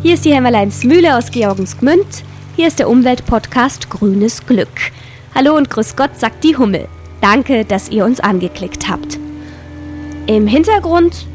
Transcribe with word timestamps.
Hier 0.00 0.14
ist 0.14 0.24
die 0.24 0.32
Hämmerleinsmühle 0.32 1.16
aus 1.16 1.32
Georgensgmünd. 1.32 2.06
Hier 2.54 2.68
ist 2.68 2.78
der 2.78 2.88
Umweltpodcast 2.88 3.90
Grünes 3.90 4.46
Glück. 4.46 4.92
Hallo 5.34 5.56
und 5.56 5.70
grüß 5.70 5.96
Gott, 5.96 6.16
sagt 6.16 6.44
die 6.44 6.56
Hummel. 6.56 6.86
Danke, 7.20 7.64
dass 7.64 7.88
ihr 7.88 8.04
uns 8.04 8.20
angeklickt 8.20 8.88
habt. 8.88 9.18
Im 10.28 10.46
Hintergrund 10.46 11.26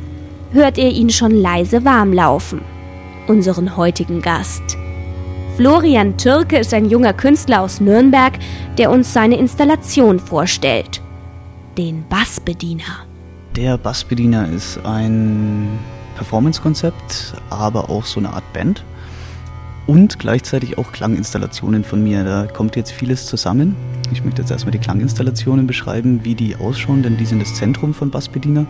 hört 0.54 0.78
ihr 0.78 0.90
ihn 0.90 1.10
schon 1.10 1.32
leise 1.32 1.84
warm 1.84 2.14
laufen. 2.14 2.62
Unseren 3.28 3.76
heutigen 3.76 4.22
Gast. 4.22 4.78
Florian 5.58 6.16
Türke 6.18 6.58
ist 6.58 6.74
ein 6.74 6.90
junger 6.90 7.14
Künstler 7.14 7.62
aus 7.62 7.82
Nürnberg, 7.82 8.40
der 8.78 8.92
uns 8.92 9.12
seine 9.12 9.36
Installation 9.36 10.20
vorstellt. 10.20 11.02
Den 11.78 12.06
Bassbediener. 12.08 13.06
Der 13.58 13.78
Bassbediener 13.78 14.48
ist 14.50 14.80
ein 14.86 15.80
Performance-Konzept, 16.16 17.34
aber 17.50 17.90
auch 17.90 18.06
so 18.06 18.20
eine 18.20 18.32
Art 18.32 18.52
Band 18.54 18.84
und 19.88 20.20
gleichzeitig 20.20 20.78
auch 20.78 20.92
Klanginstallationen 20.92 21.84
von 21.84 22.04
mir. 22.04 22.24
Da 22.24 22.48
kommt 22.48 22.76
jetzt 22.76 22.92
vieles 22.92 23.26
zusammen. 23.26 23.76
Ich 24.12 24.24
möchte 24.24 24.42
jetzt 24.42 24.52
erstmal 24.52 24.72
die 24.72 24.80
Klanginstallationen 24.80 25.68
beschreiben, 25.68 26.22
wie 26.24 26.36
die 26.36 26.56
ausschauen, 26.56 27.04
denn 27.04 27.18
die 27.18 27.26
sind 27.26 27.42
das 27.42 27.56
Zentrum 27.56 27.94
von 27.94 28.10
Bassbediener. 28.10 28.66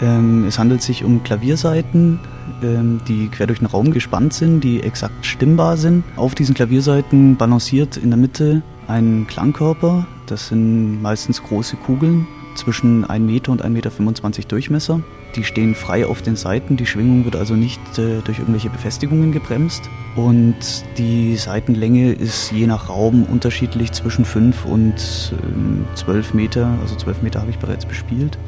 Ähm, 0.00 0.46
es 0.46 0.58
handelt 0.58 0.82
sich 0.82 1.04
um 1.04 1.22
Klavierseiten, 1.22 2.18
ähm, 2.62 3.00
die 3.06 3.28
quer 3.28 3.46
durch 3.46 3.58
den 3.58 3.66
Raum 3.66 3.92
gespannt 3.92 4.32
sind, 4.32 4.62
die 4.64 4.82
exakt 4.82 5.26
stimmbar 5.26 5.76
sind. 5.76 6.04
Auf 6.16 6.34
diesen 6.34 6.54
Klavierseiten 6.54 7.36
balanciert 7.36 7.96
in 7.96 8.10
der 8.10 8.18
Mitte 8.18 8.62
ein 8.88 9.26
Klangkörper. 9.28 10.06
Das 10.26 10.48
sind 10.48 11.02
meistens 11.02 11.42
große 11.42 11.76
Kugeln 11.76 12.26
zwischen 12.54 13.04
1 13.04 13.24
Meter 13.24 13.52
und 13.52 13.64
1,25 13.64 13.68
Meter 13.70 14.48
Durchmesser. 14.48 15.00
Die 15.36 15.44
stehen 15.44 15.74
frei 15.74 16.06
auf 16.06 16.22
den 16.22 16.36
Seiten, 16.36 16.76
die 16.76 16.86
Schwingung 16.86 17.24
wird 17.24 17.36
also 17.36 17.54
nicht 17.54 17.80
äh, 17.98 18.20
durch 18.24 18.38
irgendwelche 18.38 18.70
Befestigungen 18.70 19.32
gebremst. 19.32 19.82
Und 20.16 20.56
die 20.98 21.36
Seitenlänge 21.36 22.12
ist 22.12 22.50
je 22.50 22.66
nach 22.66 22.88
Raum 22.88 23.24
unterschiedlich 23.24 23.92
zwischen 23.92 24.24
5 24.24 24.64
und 24.64 24.94
äh, 24.94 25.96
12 25.96 26.34
Meter. 26.34 26.76
Also 26.82 26.96
12 26.96 27.22
Meter 27.22 27.40
habe 27.40 27.50
ich 27.50 27.58
bereits 27.58 27.86
bespielt. 27.86 28.38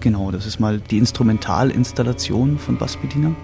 Genau, 0.00 0.30
das 0.30 0.46
ist 0.46 0.58
mal 0.58 0.80
die 0.80 0.98
Instrumentalinstallation 0.98 2.58
von 2.58 2.76
Bassbediener. 2.76 3.34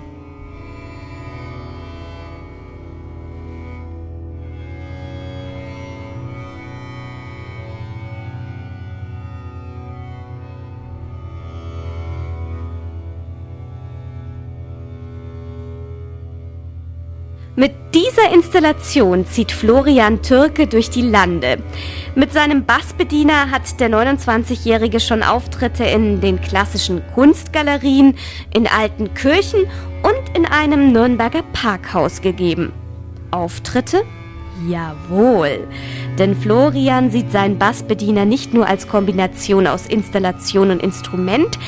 Mit 17.59 17.73
dieser 17.95 18.35
Installation 18.35 19.25
zieht 19.27 19.51
Florian 19.51 20.21
Türke 20.21 20.67
durch 20.67 20.91
die 20.91 21.01
Lande. 21.01 21.57
Mit 22.15 22.31
seinem 22.31 22.67
Bassbediener 22.67 23.51
hat 23.51 23.81
der 23.81 23.89
29-Jährige 23.89 25.01
schon 25.01 25.23
Auftritte 25.23 25.85
in 25.85 26.21
den 26.21 26.39
klassischen 26.39 27.03
Kunstgalerien, 27.15 28.15
in 28.53 28.67
alten 28.67 29.15
Kirchen 29.15 29.61
und 30.03 30.37
in 30.37 30.45
einem 30.45 30.93
Nürnberger 30.93 31.43
Parkhaus 31.55 32.21
gegeben. 32.21 32.75
Auftritte? 33.31 34.03
Jawohl. 34.69 35.67
Denn 36.19 36.37
Florian 36.37 37.11
sieht 37.11 37.33
seinen 37.33 37.59
Bassbediener 37.59 38.27
nicht 38.27 38.53
nur 38.53 38.67
als 38.67 38.87
Kombination 38.87 39.67
aus 39.67 39.87
Installation 39.87 40.71
und 40.71 40.83
Instrument, 40.83 41.59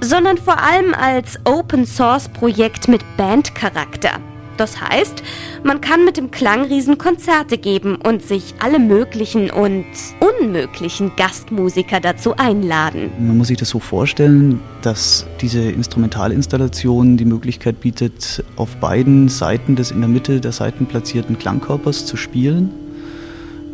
sondern 0.00 0.38
vor 0.38 0.60
allem 0.60 0.92
als 0.92 1.38
Open-Source-Projekt 1.44 2.88
mit 2.88 3.04
Bandcharakter. 3.16 4.18
Das 4.60 4.78
heißt, 4.78 5.22
man 5.64 5.80
kann 5.80 6.04
mit 6.04 6.18
dem 6.18 6.30
Klangriesen 6.30 6.98
Konzerte 6.98 7.56
geben 7.56 7.96
und 7.96 8.20
sich 8.20 8.52
alle 8.58 8.78
möglichen 8.78 9.50
und 9.50 9.86
unmöglichen 10.20 11.12
Gastmusiker 11.16 11.98
dazu 11.98 12.36
einladen. 12.36 13.10
Man 13.18 13.38
muss 13.38 13.48
sich 13.48 13.56
das 13.56 13.70
so 13.70 13.78
vorstellen, 13.78 14.60
dass 14.82 15.24
diese 15.40 15.62
Instrumentalinstallation 15.62 17.16
die 17.16 17.24
Möglichkeit 17.24 17.80
bietet, 17.80 18.44
auf 18.56 18.76
beiden 18.76 19.30
Seiten 19.30 19.76
des 19.76 19.92
in 19.92 20.00
der 20.00 20.10
Mitte 20.10 20.42
der 20.42 20.52
Seiten 20.52 20.84
platzierten 20.84 21.38
Klangkörpers 21.38 22.04
zu 22.04 22.18
spielen. 22.18 22.70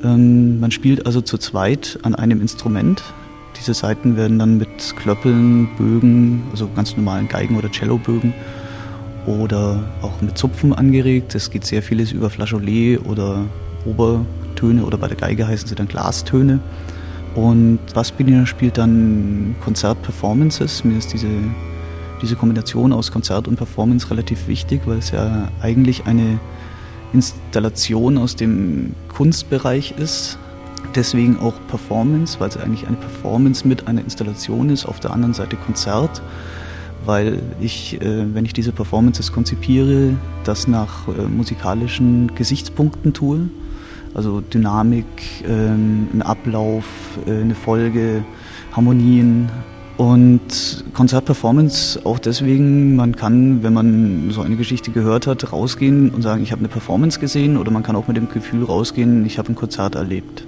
Ähm, 0.04 0.60
man 0.60 0.70
spielt 0.70 1.04
also 1.04 1.20
zu 1.20 1.36
zweit 1.36 1.98
an 2.04 2.14
einem 2.14 2.41
Instrument. 2.41 3.02
Diese 3.58 3.75
Seiten 3.75 4.16
werden 4.16 4.38
dann 4.38 4.56
mit 4.56 4.69
Klöppeln, 4.94 5.69
Bögen, 5.76 6.44
also 6.52 6.69
ganz 6.76 6.96
normalen 6.96 7.26
Geigen- 7.26 7.58
oder 7.58 7.72
Cellobögen 7.72 8.32
oder 9.26 9.84
auch 10.03 10.20
mit 10.20 10.38
Zupfen 10.38 10.72
angeregt. 10.72 11.34
Es 11.34 11.50
geht 11.50 11.66
sehr 11.66 11.82
vieles 11.82 12.12
über 12.12 12.31
Flageolet 12.31 13.04
oder 13.06 13.44
Obertöne 13.84 14.84
oder 14.84 14.97
bei 14.98 15.09
der 15.09 15.16
Geige 15.16 15.47
heißen 15.47 15.69
sie 15.69 15.75
dann 15.75 15.88
Glastöne. 15.88 16.60
Und 17.34 17.81
Bassbediener 17.92 18.47
spielt 18.47 18.78
dann 18.78 19.56
Konzert-Performances. 19.62 20.84
Mir 20.84 20.97
ist 20.97 21.12
diese, 21.12 21.28
diese 22.22 22.34
Kombination 22.34 22.92
aus 22.92 23.12
Konzert 23.12 23.47
und 23.47 23.56
Performance 23.56 24.10
relativ 24.10 24.48
wichtig, 24.48 24.82
weil 24.87 24.98
es 24.98 25.10
ja 25.10 25.48
eigentlich 25.60 26.06
eine 26.06 26.41
Installation 27.12 28.16
aus 28.16 28.37
dem 28.37 28.94
Kunstbereich 29.08 29.94
ist. 29.98 30.38
Deswegen 30.94 31.38
auch 31.38 31.54
Performance, 31.69 32.41
weil 32.41 32.48
es 32.48 32.56
eigentlich 32.56 32.87
eine 32.87 32.97
Performance 32.97 33.69
mit 33.69 33.87
einer 33.87 34.00
Installation 34.00 34.70
ist. 34.70 34.87
Auf 34.87 34.98
der 35.00 35.12
anderen 35.12 35.34
Seite 35.34 35.56
Konzert 35.56 36.22
weil 37.06 37.41
ich, 37.61 38.00
äh, 38.00 38.34
wenn 38.34 38.44
ich 38.44 38.53
diese 38.53 38.72
Performances 38.72 39.33
konzipiere, 39.33 40.15
das 40.44 40.69
nach 40.69 41.09
äh, 41.09 41.22
musikalischen 41.22 42.34
Gesichtspunkten 42.34 43.12
tue. 43.12 43.49
Also 44.15 44.41
Dynamik, 44.41 45.06
ähm, 45.47 46.09
ein 46.12 46.22
Ablauf, 46.22 46.84
äh, 47.27 47.41
eine 47.41 47.55
Folge, 47.55 48.25
Harmonien. 48.72 49.49
Und 49.97 50.84
Konzertperformance 50.93 52.00
auch 52.05 52.19
deswegen, 52.19 52.97
man 52.97 53.17
kann, 53.17 53.62
wenn 53.62 53.73
man 53.73 54.31
so 54.31 54.43
eine 54.43 54.56
Geschichte 54.56 54.91
gehört 54.91 55.27
hat, 55.27 55.53
rausgehen 55.53 56.11
und 56.11 56.21
sagen, 56.21 56.43
ich 56.43 56.53
habe 56.53 56.59
eine 56.59 56.69
Performance 56.69 57.19
gesehen 57.19 57.56
oder 57.56 57.71
man 57.71 57.83
kann 57.83 57.97
auch 57.97 58.06
mit 58.06 58.19
dem 58.19 58.28
Gefühl 58.28 58.65
rausgehen, 58.65 59.25
ich 59.25 59.38
habe 59.38 59.50
ein 59.50 59.55
Konzert 59.55 59.94
erlebt. 59.94 60.44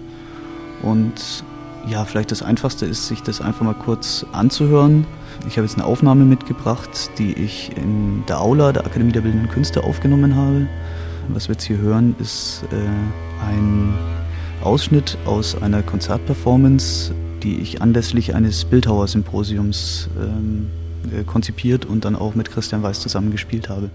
Und 0.83 1.45
ja, 1.87 2.05
vielleicht 2.05 2.31
das 2.31 2.43
Einfachste 2.43 2.87
ist, 2.87 3.07
sich 3.07 3.23
das 3.23 3.41
einfach 3.41 3.63
mal 3.63 3.75
kurz 3.75 4.27
anzuhören 4.33 5.07
ich 5.47 5.57
habe 5.57 5.67
jetzt 5.67 5.77
eine 5.77 5.87
Aufnahme 5.87 6.25
mitgebracht, 6.25 7.11
die 7.19 7.33
ich 7.33 7.71
in 7.77 8.25
der 8.27 8.41
Aula 8.41 8.73
der 8.73 8.85
Akademie 8.85 9.13
der 9.13 9.21
Bildenden 9.21 9.49
Künste 9.49 9.85
aufgenommen 9.85 10.35
habe. 10.35 10.67
Was 11.29 11.49
wir 11.49 11.55
jetzt 11.55 11.65
hier 11.65 11.79
hören, 11.79 12.15
ist 12.19 12.65
äh, 12.73 13.47
ein 13.47 13.95
Ausschnitt 14.63 15.17
aus 15.27 15.61
einer 15.63 15.83
Konzertperformance, 15.83 17.15
die 17.43 17.61
ich 17.61 17.81
anlässlich 17.81 18.35
eines 18.35 18.65
Bildhauersymposiums 18.65 20.09
ähm, 20.21 20.69
äh, 21.13 21.23
konzipiert 21.25 21.85
und 21.85 22.05
dann 22.05 22.17
auch 22.17 22.35
mit 22.35 22.51
Christian 22.51 22.83
Weiß 22.83 23.01
zusammengespielt 23.01 23.69
habe. 23.69 23.91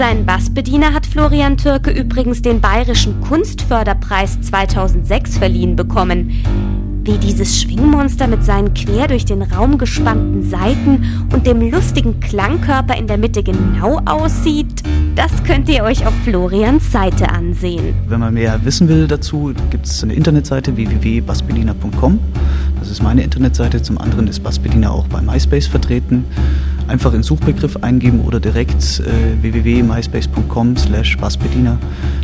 Seinen 0.00 0.24
Bassbediener 0.24 0.94
hat 0.94 1.04
Florian 1.04 1.58
Türke 1.58 1.90
übrigens 1.90 2.40
den 2.40 2.62
Bayerischen 2.62 3.20
Kunstförderpreis 3.20 4.40
2006 4.40 5.36
verliehen 5.36 5.76
bekommen. 5.76 6.30
Wie 7.04 7.18
dieses 7.18 7.60
Schwingmonster 7.60 8.26
mit 8.26 8.42
seinen 8.42 8.72
quer 8.72 9.08
durch 9.08 9.26
den 9.26 9.42
Raum 9.42 9.76
gespannten 9.76 10.48
Saiten 10.48 11.04
und 11.34 11.46
dem 11.46 11.60
lustigen 11.70 12.18
Klangkörper 12.18 12.96
in 12.96 13.08
der 13.08 13.18
Mitte 13.18 13.42
genau 13.42 14.00
aussieht, 14.06 14.82
das 15.16 15.44
könnt 15.44 15.68
ihr 15.68 15.84
euch 15.84 16.06
auf 16.06 16.14
Florians 16.24 16.90
Seite 16.90 17.28
ansehen. 17.28 17.94
Wenn 18.08 18.20
man 18.20 18.32
mehr 18.32 18.58
wissen 18.64 18.88
will 18.88 19.06
dazu, 19.06 19.52
gibt 19.68 19.84
es 19.84 20.02
eine 20.02 20.14
Internetseite 20.14 20.76
www.bassbediener.com. 20.76 22.18
Das 22.78 22.90
ist 22.90 23.02
meine 23.02 23.22
Internetseite. 23.22 23.82
Zum 23.82 23.98
anderen 23.98 24.28
ist 24.28 24.42
Bassbediener 24.42 24.92
auch 24.92 25.06
bei 25.08 25.20
MySpace 25.20 25.66
vertreten. 25.66 26.24
Einfach 26.90 27.14
in 27.14 27.22
Suchbegriff 27.22 27.76
eingeben 27.82 28.20
oder 28.22 28.40
direkt 28.40 28.82
äh, 28.98 29.40
www.myspace.com 29.42 30.76
slash 30.76 31.16
Bassbediener. 31.18 31.78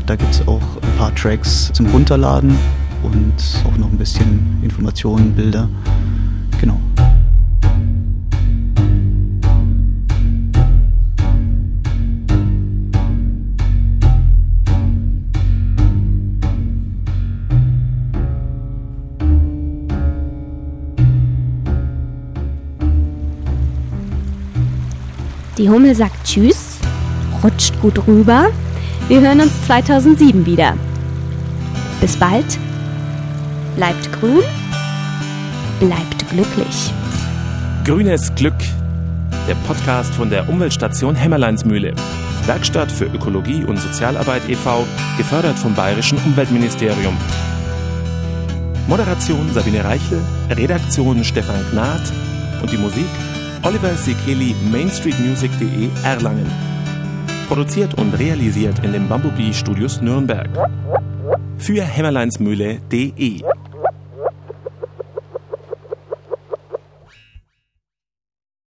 Da 0.07 0.17
gibt 0.17 0.35
es 0.35 0.49
auch 0.49 0.61
ein 0.83 0.99
paar 0.99 1.15
Tracks 1.15 1.71
zum 1.73 1.87
Runterladen 1.87 2.53
und 3.05 3.35
auch 3.65 3.79
noch 3.79 3.89
ein 3.89 3.97
bisschen 3.97 4.59
Informationen, 4.65 5.35
Bilder. 5.35 5.69
Genau. 6.61 6.81
Die 25.59 25.71
Hummel 25.71 25.95
sagt 25.95 26.23
Tschüss, 26.27 26.77
rutscht 27.43 27.81
gut 27.81 28.07
rüber. 28.07 28.51
Wir 29.09 29.23
hören 29.23 29.41
uns 29.41 29.53
2007 29.67 30.45
wieder. 30.45 30.75
Bis 31.99 32.15
bald. 32.17 32.59
Bleibt 33.75 34.13
grün, 34.13 34.43
bleibt 35.81 36.29
glücklich. 36.31 36.93
Grünes 37.87 38.35
Glück, 38.35 38.59
der 39.49 39.55
Podcast 39.67 40.15
von 40.15 40.29
der 40.29 40.47
Umweltstation 40.47 41.15
Hämmerleinsmühle. 41.15 41.95
Werkstatt 42.45 42.93
für 42.93 43.07
Ökologie 43.07 43.65
und 43.65 43.79
Sozialarbeit 43.79 44.47
e.V., 44.51 44.85
gefördert 45.17 45.59
vom 45.59 45.75
Bayerischen 45.75 46.19
Umweltministerium. 46.27 47.17
Moderation 48.89 49.51
Sabine 49.55 49.85
Reichel, 49.85 50.21
Redaktion 50.51 51.25
Stefan 51.25 51.65
Gnad 51.71 52.03
und 52.63 52.71
die 52.71 52.79
Musik 52.79 53.07
Oliver 53.67 53.97
Sekeli, 53.97 54.55
mainstreetmusic.de 54.71 55.89
Erlangen. 56.05 56.47
Produziert 57.49 57.95
und 57.99 58.13
realisiert 58.17 58.79
in 58.85 58.93
den 58.93 59.09
Bumblebee 59.09 59.53
Studios 59.53 60.01
Nürnberg. 60.01 60.49
Für 61.59 61.83
hämmerleinsmühle.de 61.83 63.43